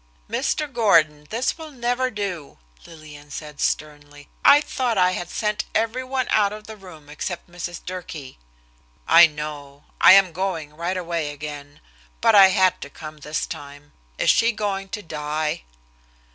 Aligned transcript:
"Mr. 0.27 0.65
Gordon, 0.67 1.27
this 1.29 1.59
will 1.59 1.69
never 1.69 2.09
do," 2.09 2.57
Lillian 2.87 3.29
said 3.29 3.59
sternly. 3.61 4.29
"I 4.43 4.59
thought 4.59 4.97
I 4.97 5.11
had 5.11 5.29
sent 5.29 5.65
every 5.75 6.03
one 6.03 6.25
out 6.31 6.51
of 6.51 6.65
the 6.65 6.75
room 6.75 7.07
except 7.07 7.47
Mrs. 7.47 7.85
Durkee." 7.85 8.39
"I 9.07 9.27
know 9.27 9.83
I 10.01 10.13
am 10.13 10.31
going 10.33 10.75
right 10.75 10.97
away 10.97 11.29
again. 11.29 11.81
But 12.19 12.33
I 12.33 12.47
had 12.47 12.81
to 12.81 12.89
come 12.89 13.19
this 13.19 13.45
time. 13.45 13.93
Is 14.17 14.31
she 14.31 14.51
going 14.53 14.89
to 14.89 15.03
die?" 15.03 15.65